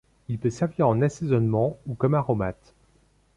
Il 0.29 0.39
peut 0.39 0.49
servir 0.49 0.87
en 0.87 0.99
assaisonnement 1.03 1.77
ou 1.85 1.93
comme 1.93 2.15
aromate. 2.15 2.73